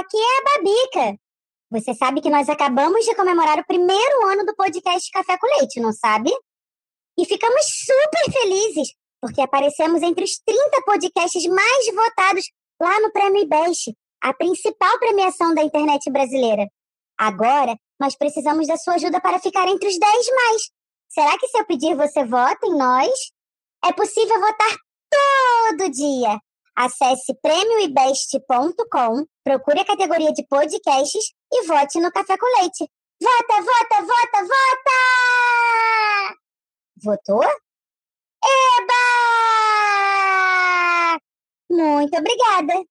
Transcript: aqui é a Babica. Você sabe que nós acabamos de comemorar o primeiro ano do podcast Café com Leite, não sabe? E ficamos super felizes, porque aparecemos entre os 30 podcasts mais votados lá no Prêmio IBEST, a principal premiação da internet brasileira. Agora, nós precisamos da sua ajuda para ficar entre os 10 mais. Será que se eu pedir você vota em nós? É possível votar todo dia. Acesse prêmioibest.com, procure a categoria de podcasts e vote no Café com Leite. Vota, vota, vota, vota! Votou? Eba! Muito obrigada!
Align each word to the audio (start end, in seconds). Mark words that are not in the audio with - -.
aqui 0.00 0.16
é 0.16 0.38
a 0.38 0.58
Babica. 0.58 1.20
Você 1.70 1.94
sabe 1.94 2.20
que 2.20 2.30
nós 2.30 2.48
acabamos 2.48 3.04
de 3.04 3.14
comemorar 3.14 3.58
o 3.58 3.66
primeiro 3.66 4.26
ano 4.26 4.44
do 4.44 4.56
podcast 4.56 5.10
Café 5.10 5.38
com 5.38 5.46
Leite, 5.58 5.78
não 5.78 5.92
sabe? 5.92 6.30
E 7.18 7.24
ficamos 7.24 7.64
super 7.64 8.32
felizes, 8.32 8.88
porque 9.20 9.40
aparecemos 9.40 10.02
entre 10.02 10.24
os 10.24 10.38
30 10.44 10.82
podcasts 10.84 11.46
mais 11.46 11.94
votados 11.94 12.44
lá 12.80 12.98
no 13.00 13.12
Prêmio 13.12 13.42
IBEST, 13.42 13.94
a 14.22 14.32
principal 14.34 14.98
premiação 14.98 15.54
da 15.54 15.62
internet 15.62 16.10
brasileira. 16.10 16.66
Agora, 17.18 17.76
nós 18.00 18.16
precisamos 18.16 18.66
da 18.66 18.76
sua 18.76 18.94
ajuda 18.94 19.20
para 19.20 19.38
ficar 19.38 19.68
entre 19.68 19.88
os 19.88 19.98
10 19.98 20.26
mais. 20.34 20.62
Será 21.08 21.38
que 21.38 21.46
se 21.46 21.58
eu 21.58 21.66
pedir 21.66 21.94
você 21.94 22.24
vota 22.24 22.66
em 22.66 22.76
nós? 22.76 23.12
É 23.84 23.92
possível 23.92 24.40
votar 24.40 24.76
todo 25.76 25.90
dia. 25.90 26.40
Acesse 26.80 27.34
prêmioibest.com, 27.42 29.26
procure 29.44 29.80
a 29.80 29.84
categoria 29.84 30.32
de 30.32 30.42
podcasts 30.46 31.24
e 31.52 31.66
vote 31.66 32.00
no 32.00 32.10
Café 32.10 32.38
com 32.38 32.46
Leite. 32.58 32.90
Vota, 33.22 33.60
vota, 33.60 34.00
vota, 34.00 34.40
vota! 34.48 34.98
Votou? 37.04 37.44
Eba! 38.42 38.98
Muito 41.70 42.16
obrigada! 42.16 42.82